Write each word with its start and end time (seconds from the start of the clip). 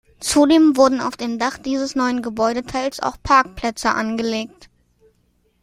Zudem 0.19 0.77
wurden 0.77 0.99
auf 0.99 1.15
dem 1.15 1.37
Dach 1.37 1.59
dieses 1.59 1.93
neuen 1.95 2.23
Gebäudeteils 2.23 3.01
auch 3.03 3.17
Parkplätze 3.21 3.91
angelegt. 3.91 4.67